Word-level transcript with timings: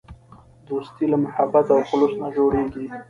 دوستي 0.67 1.05
له 1.11 1.17
محبت 1.25 1.65
او 1.73 1.79
خلوص 1.89 2.13
نه 2.21 2.27
جوړیږي. 2.35 2.85